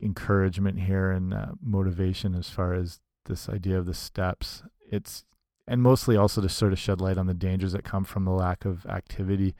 encouragement 0.00 0.80
here 0.80 1.10
and 1.10 1.32
uh, 1.32 1.46
motivation 1.62 2.34
as 2.34 2.50
far 2.50 2.74
as 2.74 3.00
this 3.26 3.48
idea 3.48 3.78
of 3.78 3.86
the 3.86 3.94
steps. 3.94 4.62
It's 4.90 5.24
and 5.66 5.80
mostly 5.80 6.16
also 6.16 6.40
to 6.40 6.48
sort 6.48 6.72
of 6.72 6.78
shed 6.78 7.00
light 7.00 7.18
on 7.18 7.26
the 7.26 7.34
dangers 7.34 7.72
that 7.72 7.84
come 7.84 8.04
from 8.04 8.24
the 8.24 8.32
lack 8.32 8.64
of 8.64 8.84
activity. 8.86 9.54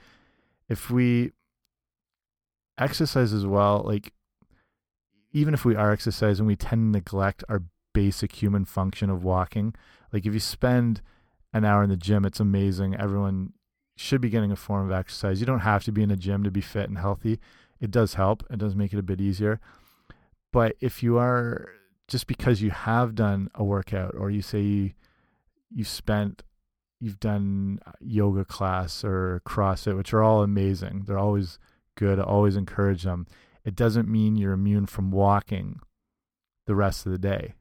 If 0.68 0.90
we 0.90 1.30
exercise 2.76 3.32
as 3.32 3.46
well, 3.46 3.82
like 3.84 4.12
even 5.32 5.54
if 5.54 5.64
we 5.64 5.76
are 5.76 5.92
exercising, 5.92 6.46
we 6.46 6.56
tend 6.56 6.92
to 6.92 6.98
neglect 6.98 7.44
our 7.48 7.62
basic 7.92 8.32
human 8.42 8.64
function 8.64 9.10
of 9.10 9.22
walking. 9.22 9.74
Like 10.12 10.26
if 10.26 10.34
you 10.34 10.40
spend 10.40 11.02
an 11.52 11.64
hour 11.64 11.82
in 11.82 11.90
the 11.90 11.96
gym. 11.96 12.24
It's 12.24 12.40
amazing. 12.40 12.94
Everyone 12.96 13.52
should 13.96 14.20
be 14.20 14.30
getting 14.30 14.52
a 14.52 14.56
form 14.56 14.86
of 14.86 14.92
exercise. 14.92 15.40
You 15.40 15.46
don't 15.46 15.60
have 15.60 15.84
to 15.84 15.92
be 15.92 16.02
in 16.02 16.10
a 16.10 16.16
gym 16.16 16.42
to 16.44 16.50
be 16.50 16.60
fit 16.60 16.88
and 16.88 16.98
healthy. 16.98 17.38
It 17.80 17.90
does 17.90 18.14
help. 18.14 18.44
It 18.50 18.58
does 18.58 18.74
make 18.74 18.92
it 18.92 18.98
a 18.98 19.02
bit 19.02 19.20
easier. 19.20 19.60
But 20.52 20.76
if 20.80 21.02
you 21.02 21.18
are 21.18 21.68
just 22.08 22.26
because 22.26 22.62
you 22.62 22.70
have 22.70 23.14
done 23.14 23.48
a 23.54 23.64
workout 23.64 24.14
or 24.16 24.30
you 24.30 24.42
say 24.42 24.60
you, 24.60 24.90
you 25.70 25.84
spent 25.84 26.42
you've 27.00 27.20
done 27.20 27.80
yoga 28.00 28.44
class 28.44 29.02
or 29.02 29.42
CrossFit, 29.44 29.96
which 29.96 30.14
are 30.14 30.22
all 30.22 30.42
amazing. 30.42 31.02
They're 31.06 31.18
always 31.18 31.58
good. 31.96 32.20
I 32.20 32.22
always 32.22 32.54
encourage 32.54 33.02
them. 33.02 33.26
It 33.64 33.74
doesn't 33.74 34.08
mean 34.08 34.36
you're 34.36 34.52
immune 34.52 34.86
from 34.86 35.10
walking 35.10 35.80
the 36.66 36.76
rest 36.76 37.04
of 37.04 37.12
the 37.12 37.18
day. 37.18 37.54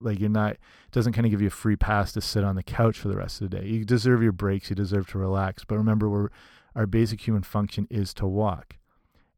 Like 0.00 0.18
you're 0.18 0.28
not, 0.28 0.56
doesn't 0.92 1.12
kind 1.12 1.26
of 1.26 1.30
give 1.30 1.42
you 1.42 1.48
a 1.48 1.50
free 1.50 1.76
pass 1.76 2.12
to 2.12 2.20
sit 2.20 2.44
on 2.44 2.56
the 2.56 2.62
couch 2.62 2.98
for 2.98 3.08
the 3.08 3.16
rest 3.16 3.40
of 3.40 3.50
the 3.50 3.58
day. 3.58 3.66
You 3.66 3.84
deserve 3.84 4.22
your 4.22 4.32
breaks. 4.32 4.70
You 4.70 4.76
deserve 4.76 5.08
to 5.08 5.18
relax. 5.18 5.64
But 5.64 5.76
remember, 5.76 6.08
we're, 6.08 6.28
our 6.74 6.86
basic 6.86 7.26
human 7.26 7.42
function 7.42 7.86
is 7.90 8.14
to 8.14 8.26
walk. 8.26 8.76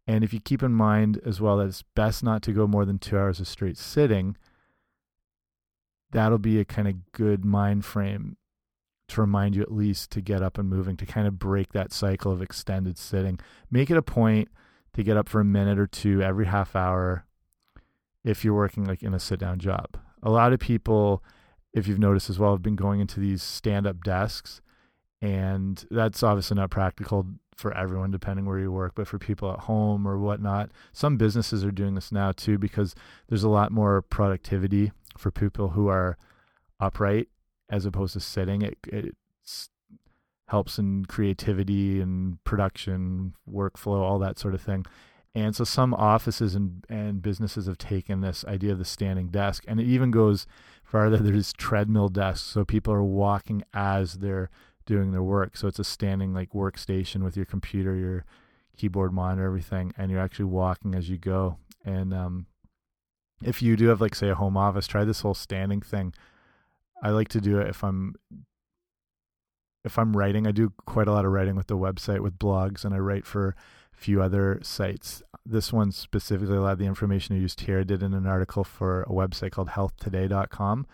And 0.06 0.24
if 0.24 0.32
you 0.32 0.40
keep 0.40 0.62
in 0.62 0.72
mind 0.72 1.20
as 1.24 1.40
well 1.40 1.58
that 1.58 1.66
it's 1.66 1.82
best 1.94 2.22
not 2.22 2.42
to 2.42 2.52
go 2.52 2.66
more 2.66 2.84
than 2.84 2.98
two 2.98 3.18
hours 3.18 3.40
of 3.40 3.48
straight 3.48 3.78
sitting, 3.78 4.36
that'll 6.10 6.38
be 6.38 6.58
a 6.58 6.64
kind 6.64 6.88
of 6.88 7.12
good 7.12 7.44
mind 7.44 7.84
frame 7.84 8.36
to 9.08 9.20
remind 9.20 9.54
you 9.54 9.62
at 9.62 9.72
least 9.72 10.10
to 10.12 10.20
get 10.20 10.42
up 10.42 10.58
and 10.58 10.68
moving, 10.68 10.96
to 10.96 11.06
kind 11.06 11.26
of 11.26 11.38
break 11.38 11.72
that 11.72 11.92
cycle 11.92 12.32
of 12.32 12.42
extended 12.42 12.98
sitting. 12.98 13.38
Make 13.70 13.90
it 13.90 13.96
a 13.96 14.02
point 14.02 14.48
to 14.94 15.02
get 15.02 15.16
up 15.16 15.28
for 15.28 15.40
a 15.40 15.44
minute 15.44 15.78
or 15.78 15.86
two 15.86 16.22
every 16.22 16.46
half 16.46 16.74
hour 16.74 17.26
if 18.24 18.44
you're 18.44 18.54
working 18.54 18.84
like 18.84 19.02
in 19.02 19.14
a 19.14 19.20
sit 19.20 19.38
down 19.38 19.58
job 19.58 19.98
a 20.22 20.30
lot 20.30 20.52
of 20.52 20.60
people, 20.60 21.22
if 21.72 21.86
you've 21.86 21.98
noticed 21.98 22.30
as 22.30 22.38
well, 22.38 22.52
have 22.52 22.62
been 22.62 22.76
going 22.76 23.00
into 23.00 23.20
these 23.20 23.42
stand 23.42 23.86
up 23.86 24.02
desks. 24.02 24.60
And 25.20 25.84
that's 25.90 26.22
obviously 26.22 26.56
not 26.56 26.70
practical 26.70 27.26
for 27.56 27.76
everyone, 27.76 28.10
depending 28.10 28.46
where 28.46 28.58
you 28.58 28.72
work, 28.72 28.92
but 28.94 29.06
for 29.06 29.18
people 29.18 29.52
at 29.52 29.60
home 29.60 30.06
or 30.06 30.18
whatnot. 30.18 30.70
Some 30.92 31.16
businesses 31.16 31.64
are 31.64 31.70
doing 31.70 31.94
this 31.94 32.10
now 32.10 32.32
too 32.32 32.58
because 32.58 32.94
there's 33.28 33.44
a 33.44 33.48
lot 33.48 33.70
more 33.70 34.02
productivity 34.02 34.92
for 35.16 35.30
people 35.30 35.70
who 35.70 35.88
are 35.88 36.16
upright 36.80 37.28
as 37.70 37.86
opposed 37.86 38.14
to 38.14 38.20
sitting. 38.20 38.62
It, 38.62 38.78
it 38.88 39.14
helps 40.48 40.78
in 40.78 41.04
creativity 41.06 42.00
and 42.00 42.42
production, 42.44 43.34
workflow, 43.50 44.00
all 44.00 44.18
that 44.18 44.38
sort 44.38 44.54
of 44.54 44.60
thing. 44.60 44.84
And 45.34 45.56
so 45.56 45.64
some 45.64 45.94
offices 45.94 46.54
and, 46.54 46.84
and 46.90 47.22
businesses 47.22 47.66
have 47.66 47.78
taken 47.78 48.20
this 48.20 48.44
idea 48.46 48.72
of 48.72 48.78
the 48.78 48.84
standing 48.84 49.28
desk, 49.28 49.64
and 49.66 49.80
it 49.80 49.86
even 49.86 50.10
goes 50.10 50.46
farther. 50.84 51.16
There's 51.18 51.52
treadmill 51.52 52.08
desks, 52.08 52.46
so 52.46 52.64
people 52.64 52.92
are 52.92 53.02
walking 53.02 53.62
as 53.72 54.18
they're 54.18 54.50
doing 54.84 55.12
their 55.12 55.22
work. 55.22 55.56
So 55.56 55.68
it's 55.68 55.78
a 55.78 55.84
standing 55.84 56.34
like 56.34 56.50
workstation 56.50 57.22
with 57.22 57.36
your 57.36 57.46
computer, 57.46 57.94
your 57.94 58.24
keyboard 58.76 59.12
monitor, 59.12 59.46
everything, 59.46 59.94
and 59.96 60.10
you're 60.10 60.20
actually 60.20 60.46
walking 60.46 60.94
as 60.94 61.08
you 61.08 61.16
go. 61.16 61.56
And 61.84 62.12
um, 62.12 62.46
if 63.42 63.62
you 63.62 63.76
do 63.76 63.88
have 63.88 64.00
like 64.00 64.14
say 64.14 64.28
a 64.28 64.34
home 64.34 64.56
office, 64.56 64.86
try 64.86 65.04
this 65.04 65.20
whole 65.20 65.34
standing 65.34 65.80
thing. 65.80 66.12
I 67.02 67.10
like 67.10 67.28
to 67.28 67.40
do 67.40 67.58
it 67.58 67.68
if 67.68 67.82
I'm 67.82 68.14
if 69.84 69.98
I'm 69.98 70.16
writing. 70.16 70.46
I 70.46 70.52
do 70.52 70.72
quite 70.86 71.08
a 71.08 71.12
lot 71.12 71.24
of 71.24 71.32
writing 71.32 71.56
with 71.56 71.66
the 71.66 71.76
website 71.76 72.20
with 72.20 72.38
blogs, 72.38 72.84
and 72.84 72.94
I 72.94 72.98
write 72.98 73.26
for 73.26 73.56
few 73.92 74.22
other 74.22 74.60
sites. 74.62 75.22
This 75.44 75.72
one 75.72 75.92
specifically, 75.92 76.56
a 76.56 76.60
lot 76.60 76.72
of 76.72 76.78
the 76.78 76.86
information 76.86 77.36
I 77.36 77.40
used 77.40 77.62
here, 77.62 77.80
I 77.80 77.84
did 77.84 78.02
in 78.02 78.14
an 78.14 78.26
article 78.26 78.64
for 78.64 79.02
a 79.02 79.10
website 79.10 79.52
called 79.52 79.70
healthtoday.com. 79.70 80.86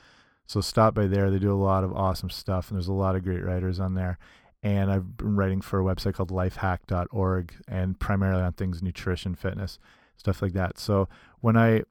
So 0.46 0.60
stop 0.60 0.94
by 0.94 1.06
there. 1.06 1.30
They 1.30 1.38
do 1.38 1.52
a 1.52 1.54
lot 1.54 1.84
of 1.84 1.92
awesome 1.92 2.30
stuff, 2.30 2.70
and 2.70 2.76
there's 2.76 2.88
a 2.88 2.92
lot 2.92 3.16
of 3.16 3.24
great 3.24 3.44
writers 3.44 3.78
on 3.78 3.94
there. 3.94 4.18
And 4.62 4.90
I've 4.90 5.16
been 5.16 5.36
writing 5.36 5.60
for 5.60 5.80
a 5.80 5.84
website 5.84 6.14
called 6.14 6.30
lifehack.org 6.30 7.54
and 7.68 8.00
primarily 8.00 8.42
on 8.42 8.54
things 8.54 8.82
nutrition, 8.82 9.34
fitness, 9.34 9.78
stuff 10.16 10.42
like 10.42 10.54
that. 10.54 10.78
So 10.78 11.08
when 11.40 11.56
I 11.56 11.82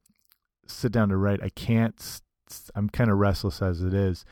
sit 0.66 0.92
down 0.92 1.10
to 1.10 1.18
write, 1.18 1.42
I 1.42 1.50
can't, 1.50 2.22
I'm 2.76 2.90
kind 2.90 3.10
of 3.10 3.18
restless 3.18 3.62
as 3.62 3.82
it 3.82 3.94
is. 3.94 4.26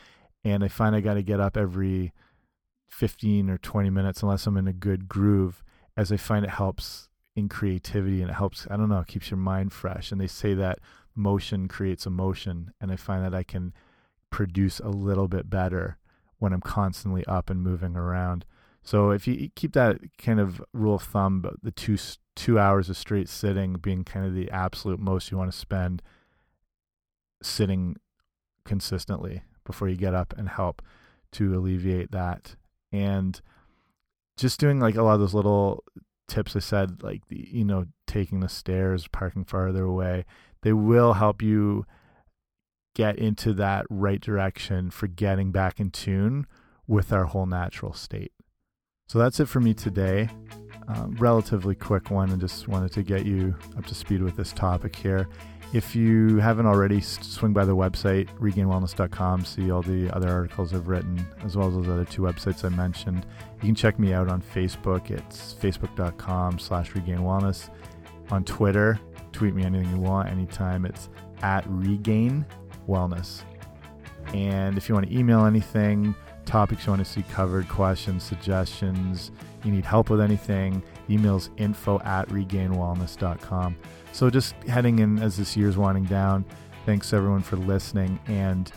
And 0.44 0.64
I 0.64 0.68
find 0.68 0.96
I 0.96 1.02
got 1.02 1.14
to 1.14 1.24
get 1.24 1.40
up 1.40 1.56
every 1.56 2.12
15 2.90 3.50
or 3.50 3.58
20 3.58 3.90
minutes 3.90 4.24
unless 4.24 4.48
I'm 4.48 4.58
in 4.58 4.68
a 4.68 4.74
good 4.74 5.08
groove, 5.08 5.64
as 5.98 6.12
I 6.12 6.18
find 6.18 6.46
it 6.46 6.52
helps 6.52 7.10
in 7.36 7.50
creativity 7.50 8.22
and 8.22 8.30
it 8.30 8.36
helps, 8.36 8.68
I 8.70 8.78
don't 8.78 8.90
know, 8.90 9.00
it 9.00 9.08
keeps 9.08 9.30
your 9.30 9.38
mind 9.38 9.74
fresh. 9.74 10.12
And 10.12 10.20
they 10.20 10.28
say 10.28 10.54
that 10.54 10.80
motion 11.16 11.68
creates 11.68 12.06
emotion. 12.06 12.72
And 12.80 12.92
I 12.92 12.96
find 12.96 13.24
that 13.24 13.36
I 13.36 13.44
can 13.44 13.74
produce 14.30 14.80
a 14.80 14.90
little 14.90 15.28
bit 15.28 15.50
better 15.50 15.98
when 16.40 16.54
I'm 16.54 16.62
constantly 16.62 17.26
up 17.26 17.50
and 17.50 17.62
moving 17.62 17.96
around. 17.96 18.46
So 18.84 19.10
if 19.10 19.28
you 19.28 19.50
keep 19.56 19.74
that 19.74 19.98
kind 20.18 20.40
of 20.40 20.62
rule 20.72 20.96
of 20.96 21.04
thumb, 21.04 21.44
the 21.64 21.72
two 21.72 21.98
two 22.36 22.60
hours 22.60 22.90
of 22.90 22.98
straight 22.98 23.30
sitting 23.30 23.74
being 23.74 24.04
kind 24.04 24.26
of 24.26 24.36
the 24.36 24.52
absolute 24.52 25.00
most 25.00 25.32
you 25.32 25.38
want 25.38 25.52
to 25.52 25.58
spend 25.58 26.02
sitting 27.42 27.96
consistently 28.66 29.44
before 29.64 29.88
you 29.88 29.96
get 29.96 30.14
up 30.14 30.34
and 30.38 30.50
help 30.50 30.82
to 31.32 31.56
alleviate 31.56 32.12
that. 32.12 32.56
And 32.92 33.42
just 34.38 34.60
doing 34.60 34.80
like 34.80 34.96
a 34.96 35.04
lot 35.04 35.16
of 35.16 35.20
those 35.20 35.34
little 35.34 35.84
tips 36.28 36.56
I 36.56 36.60
said, 36.60 37.04
like 37.04 37.28
the, 37.28 37.48
you 37.52 37.66
know, 37.66 37.86
taking 38.08 38.40
the 38.40 38.50
stairs, 38.50 39.08
parking 39.08 39.46
farther 39.46 39.84
away, 39.84 40.26
they 40.62 40.74
will 40.74 41.14
help 41.14 41.42
you 41.42 41.86
get 42.96 43.18
into 43.18 43.54
that 43.54 43.86
right 43.90 44.22
direction 44.22 44.90
for 44.90 45.08
getting 45.08 45.52
back 45.52 45.80
in 45.80 45.92
tune 45.92 46.48
with 46.88 47.12
our 47.12 47.26
whole 47.26 47.46
natural 47.46 47.94
state. 47.94 48.32
So 49.08 49.20
that's 49.20 49.40
it 49.40 49.48
for 49.48 49.60
me 49.60 49.74
today. 49.74 50.30
Um, 50.88 51.16
relatively 51.20 51.76
quick 51.76 52.10
one, 52.10 52.32
and 52.32 52.40
just 52.40 52.68
wanted 52.68 52.92
to 52.94 53.04
get 53.04 53.26
you 53.26 53.56
up 53.78 53.86
to 53.88 53.96
speed 53.96 54.22
with 54.22 54.36
this 54.36 54.52
topic 54.52 54.96
here. 54.96 55.28
If 55.76 55.94
you 55.94 56.38
haven't 56.38 56.68
already, 56.68 57.02
swing 57.02 57.52
by 57.52 57.66
the 57.66 57.76
website, 57.76 58.30
regainedwellness.com, 58.40 59.44
see 59.44 59.72
all 59.72 59.82
the 59.82 60.10
other 60.16 60.30
articles 60.30 60.74
I've 60.74 60.88
written, 60.88 61.28
as 61.44 61.58
well 61.58 61.68
as 61.68 61.74
those 61.74 61.90
other 61.90 62.06
two 62.06 62.22
websites 62.22 62.64
I 62.64 62.70
mentioned. 62.70 63.26
You 63.56 63.68
can 63.68 63.76
check 63.76 64.00
me 64.00 64.14
out 64.14 64.30
on 64.30 64.42
Facebook. 64.42 65.12
It's 65.12 65.54
facebook.com 65.56 66.60
slash 66.60 66.92
regainwellness. 66.92 67.72
On 68.32 68.46
Twitter, 68.46 68.98
tweet 69.34 69.54
me 69.54 69.66
anything 69.66 69.90
you 69.90 70.00
want 70.00 70.30
anytime. 70.30 70.86
It's 70.86 71.10
at 71.42 71.66
regain 71.68 72.46
wellness. 72.88 73.42
And 74.34 74.78
if 74.78 74.88
you 74.88 74.96
want 74.96 75.10
to 75.10 75.14
email 75.14 75.46
anything, 75.46 76.16
topics 76.46 76.86
you 76.86 76.92
want 76.92 77.06
to 77.06 77.12
see 77.12 77.24
covered, 77.24 77.68
questions, 77.68 78.24
suggestions, 78.24 79.32
you 79.64 79.72
need 79.72 79.86
help 79.86 80.10
with 80.10 80.22
anything, 80.22 80.84
emails 81.10 81.50
info 81.58 82.00
at 82.02 82.28
regainedwellness.com. 82.30 83.76
So 84.12 84.30
just 84.30 84.56
heading 84.68 85.00
in 85.00 85.20
as 85.20 85.38
this 85.38 85.58
year's 85.58 85.78
winding 85.78 86.06
down, 86.06 86.46
thanks 86.86 87.14
everyone 87.14 87.42
for 87.42 87.58
listening 87.58 88.20
and 88.28 88.72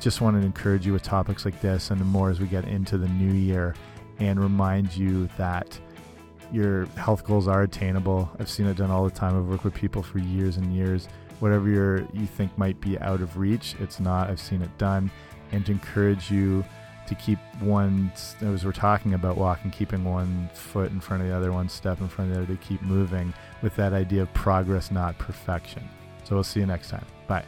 just 0.00 0.20
want 0.20 0.40
to 0.40 0.44
encourage 0.44 0.86
you 0.86 0.92
with 0.92 1.02
topics 1.02 1.44
like 1.44 1.60
this 1.60 1.90
and 1.90 2.04
more 2.06 2.30
as 2.30 2.40
we 2.40 2.46
get 2.46 2.66
into 2.66 2.98
the 2.98 3.08
new 3.08 3.32
year 3.32 3.74
and 4.18 4.40
remind 4.40 4.96
you 4.96 5.28
that 5.36 5.78
your 6.50 6.86
health 6.96 7.24
goals 7.24 7.48
are 7.48 7.62
attainable. 7.62 8.30
I've 8.38 8.50
seen 8.50 8.66
it 8.66 8.76
done 8.76 8.90
all 8.90 9.04
the 9.04 9.10
time. 9.10 9.36
I've 9.36 9.46
worked 9.46 9.64
with 9.64 9.74
people 9.74 10.02
for 10.02 10.18
years 10.18 10.56
and 10.56 10.74
years 10.74 11.08
whatever 11.42 11.68
you 11.68 12.08
you 12.12 12.24
think 12.24 12.56
might 12.56 12.80
be 12.80 12.96
out 13.00 13.20
of 13.20 13.36
reach. 13.36 13.74
It's 13.80 13.98
not. 13.98 14.30
I've 14.30 14.40
seen 14.40 14.62
it 14.62 14.78
done, 14.78 15.10
and 15.50 15.66
to 15.66 15.72
encourage 15.72 16.30
you 16.30 16.64
to 17.06 17.14
keep 17.14 17.38
one 17.60 18.12
as 18.40 18.64
we're 18.64 18.72
talking 18.72 19.14
about 19.14 19.36
walking, 19.36 19.70
keeping 19.70 20.04
one 20.04 20.48
foot 20.54 20.90
in 20.90 21.00
front 21.00 21.22
of 21.22 21.28
the 21.28 21.34
other, 21.34 21.52
one 21.52 21.68
step 21.68 22.00
in 22.00 22.08
front 22.08 22.30
of 22.30 22.36
the 22.36 22.42
other, 22.42 22.54
to 22.54 22.60
keep 22.60 22.82
moving 22.82 23.32
with 23.60 23.74
that 23.76 23.92
idea 23.92 24.22
of 24.22 24.32
progress, 24.34 24.90
not 24.90 25.18
perfection. 25.18 25.88
So 26.24 26.36
we'll 26.36 26.44
see 26.44 26.60
you 26.60 26.66
next 26.66 26.90
time. 26.90 27.04
Bye. 27.26 27.44